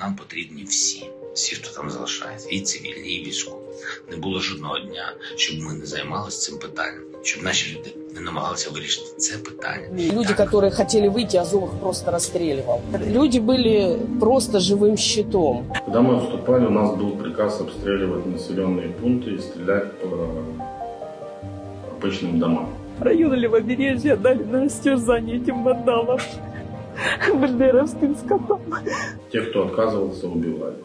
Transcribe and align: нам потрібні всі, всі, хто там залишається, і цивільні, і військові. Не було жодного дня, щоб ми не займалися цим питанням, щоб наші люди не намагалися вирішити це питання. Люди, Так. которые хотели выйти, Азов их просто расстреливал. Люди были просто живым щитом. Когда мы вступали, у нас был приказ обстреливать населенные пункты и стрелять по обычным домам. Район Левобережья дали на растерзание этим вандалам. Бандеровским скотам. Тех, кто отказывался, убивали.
нам 0.00 0.15
потрібні 0.15 0.63
всі, 0.63 1.09
всі, 1.33 1.55
хто 1.55 1.81
там 1.81 1.89
залишається, 1.89 2.49
і 2.49 2.59
цивільні, 2.59 3.09
і 3.15 3.25
військові. 3.27 3.55
Не 4.11 4.17
було 4.17 4.39
жодного 4.39 4.79
дня, 4.79 5.13
щоб 5.35 5.59
ми 5.59 5.73
не 5.73 5.85
займалися 5.85 6.39
цим 6.51 6.59
питанням, 6.59 7.03
щоб 7.23 7.43
наші 7.43 7.75
люди 7.77 7.95
не 8.15 8.21
намагалися 8.21 8.69
вирішити 8.69 9.15
це 9.17 9.37
питання. 9.37 9.87
Люди, 10.13 10.33
Так. 10.33 10.37
которые 10.37 10.71
хотели 10.71 11.07
выйти, 11.09 11.37
Азов 11.37 11.63
их 11.63 11.71
просто 11.79 12.11
расстреливал. 12.11 12.81
Люди 13.07 13.39
были 13.39 13.97
просто 14.19 14.59
живым 14.59 14.97
щитом. 14.97 15.65
Когда 15.85 16.01
мы 16.01 16.19
вступали, 16.25 16.65
у 16.65 16.69
нас 16.71 16.89
был 16.97 17.11
приказ 17.17 17.61
обстреливать 17.61 18.25
населенные 18.25 18.89
пункты 19.01 19.35
и 19.35 19.39
стрелять 19.39 19.99
по 20.01 20.07
обычным 21.99 22.39
домам. 22.39 22.69
Район 22.99 23.33
Левобережья 23.33 24.15
дали 24.15 24.43
на 24.43 24.63
растерзание 24.65 25.37
этим 25.37 25.63
вандалам. 25.63 26.19
Бандеровским 27.33 28.15
скотам. 28.15 28.61
Тех, 29.31 29.49
кто 29.49 29.67
отказывался, 29.67 30.27
убивали. 30.27 30.77